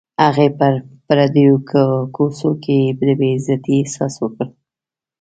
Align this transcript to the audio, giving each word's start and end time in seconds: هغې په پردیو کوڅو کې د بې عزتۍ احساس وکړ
هغې 0.23 0.47
په 0.57 0.67
پردیو 1.05 1.55
کوڅو 2.15 2.51
کې 2.63 2.77
د 2.99 3.01
بې 3.19 3.29
عزتۍ 3.35 3.75
احساس 3.81 4.13
وکړ 4.19 4.47